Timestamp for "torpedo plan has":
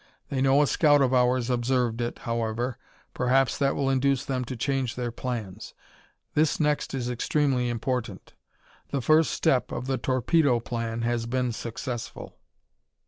9.99-11.27